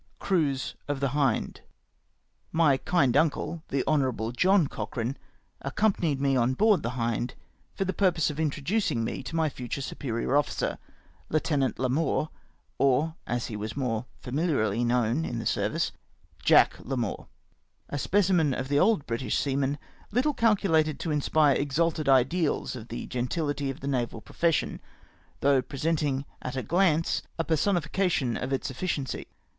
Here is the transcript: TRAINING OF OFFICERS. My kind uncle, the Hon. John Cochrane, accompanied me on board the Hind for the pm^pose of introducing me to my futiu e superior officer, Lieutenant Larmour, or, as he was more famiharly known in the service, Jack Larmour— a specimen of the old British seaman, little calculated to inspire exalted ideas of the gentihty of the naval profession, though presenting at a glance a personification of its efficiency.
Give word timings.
TRAINING 0.19 0.55
OF 0.87 1.03
OFFICERS. 1.03 1.61
My 2.51 2.77
kind 2.77 3.15
uncle, 3.15 3.61
the 3.67 3.83
Hon. 3.85 4.31
John 4.35 4.65
Cochrane, 4.65 5.15
accompanied 5.61 6.19
me 6.19 6.35
on 6.35 6.55
board 6.55 6.81
the 6.81 6.97
Hind 6.97 7.35
for 7.75 7.85
the 7.85 7.93
pm^pose 7.93 8.31
of 8.31 8.39
introducing 8.39 9.03
me 9.03 9.21
to 9.21 9.35
my 9.35 9.47
futiu 9.47 9.77
e 9.77 9.81
superior 9.81 10.35
officer, 10.35 10.79
Lieutenant 11.29 11.77
Larmour, 11.77 12.29
or, 12.79 13.13
as 13.27 13.45
he 13.45 13.55
was 13.55 13.77
more 13.77 14.07
famiharly 14.23 14.83
known 14.83 15.23
in 15.23 15.37
the 15.37 15.45
service, 15.45 15.91
Jack 16.43 16.77
Larmour— 16.83 17.27
a 17.89 17.99
specimen 17.99 18.55
of 18.55 18.69
the 18.69 18.79
old 18.79 19.05
British 19.05 19.37
seaman, 19.37 19.77
little 20.09 20.33
calculated 20.33 20.99
to 21.01 21.11
inspire 21.11 21.53
exalted 21.55 22.09
ideas 22.09 22.75
of 22.75 22.87
the 22.87 23.05
gentihty 23.05 23.69
of 23.69 23.81
the 23.81 23.87
naval 23.87 24.19
profession, 24.19 24.81
though 25.41 25.61
presenting 25.61 26.25
at 26.41 26.55
a 26.57 26.63
glance 26.63 27.21
a 27.37 27.43
personification 27.43 28.35
of 28.35 28.51
its 28.51 28.71
efficiency. 28.71 29.27